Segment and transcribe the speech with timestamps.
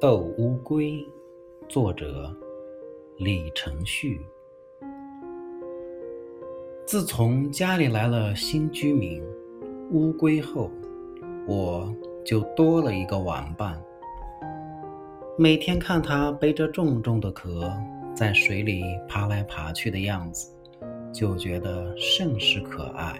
[0.00, 1.04] 斗乌龟，
[1.68, 2.32] 作者
[3.16, 4.24] 李承旭。
[6.86, 9.20] 自从家里来了新居民
[9.90, 10.70] 乌龟后，
[11.48, 11.92] 我
[12.24, 13.76] 就多了一个玩伴。
[15.36, 17.68] 每天看它背着重重的壳
[18.14, 20.54] 在水里爬来爬去的样子，
[21.12, 23.18] 就觉得甚是可爱。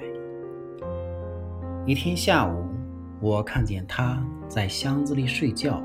[1.84, 2.68] 一天下午，
[3.20, 5.82] 我看见它在箱子里睡觉。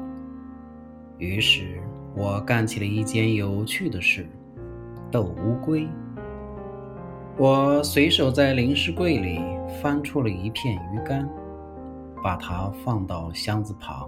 [1.23, 1.81] 于是
[2.13, 4.27] 我干起了一件有趣的事——
[5.09, 5.87] 斗乌龟。
[7.37, 9.39] 我随手在零食柜里
[9.81, 11.27] 翻出了一片鱼干，
[12.21, 14.05] 把它放到箱子旁。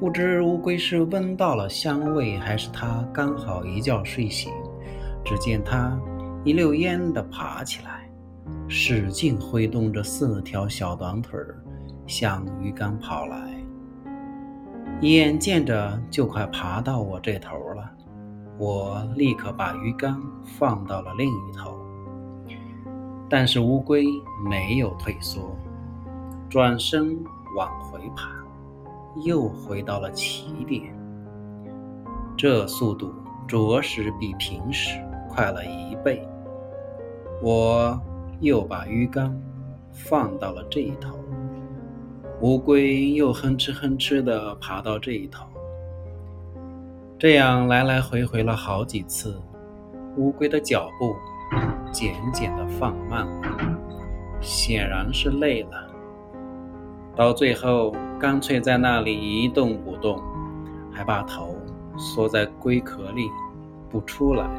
[0.00, 4.50] 不知乌龟是闻到了香味，还是它刚好一觉睡醒。
[5.22, 5.96] 只见它
[6.42, 8.10] 一溜烟地爬起来，
[8.66, 11.62] 使劲挥动着四条小短腿儿，
[12.06, 13.61] 向鱼竿跑来。
[15.10, 17.90] 眼见着就快爬到我这头了，
[18.56, 21.76] 我立刻把鱼竿放到了另一头。
[23.28, 24.04] 但是乌龟
[24.48, 25.56] 没有退缩，
[26.48, 27.18] 转身
[27.56, 28.30] 往回爬，
[29.24, 30.94] 又回到了起点。
[32.36, 33.12] 这速度
[33.48, 36.24] 着实比平时快了一倍。
[37.42, 38.00] 我
[38.38, 39.36] 又把鱼竿
[39.90, 41.18] 放到了这一头。
[42.42, 45.46] 乌龟又哼哧哼哧地爬到这一头，
[47.16, 49.40] 这样来来回回了好几次，
[50.16, 51.14] 乌龟的脚步
[51.92, 53.78] 渐渐地放慢了，
[54.40, 55.88] 显然是累了。
[57.14, 60.20] 到最后，干脆在那里一动不动，
[60.90, 61.54] 还把头
[61.96, 63.30] 缩在龟壳里
[63.88, 64.50] 不出来。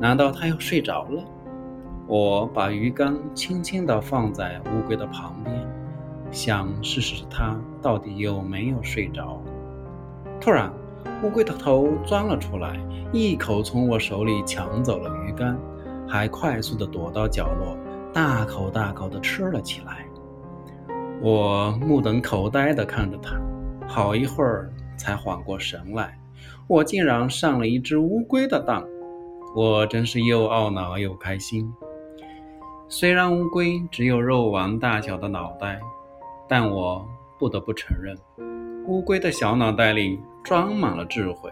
[0.00, 1.22] 难道它要睡着了？
[2.08, 5.83] 我把鱼竿轻轻地放在乌龟的旁边。
[6.34, 9.40] 想试试它到底有没有睡着。
[10.40, 10.70] 突然，
[11.22, 12.76] 乌龟的头钻了出来，
[13.12, 15.56] 一口从我手里抢走了鱼竿，
[16.08, 17.76] 还快速地躲到角落，
[18.12, 20.04] 大口大口地吃了起来。
[21.22, 23.36] 我目瞪口呆地看着它，
[23.86, 26.18] 好一会儿才缓过神来。
[26.66, 28.84] 我竟然上了一只乌龟的当，
[29.54, 31.72] 我真是又懊恼又开心。
[32.88, 35.80] 虽然乌龟只有肉丸大小的脑袋。
[36.48, 37.06] 但我
[37.38, 38.16] 不得不承认，
[38.86, 41.50] 乌龟的小脑袋里装满了智慧。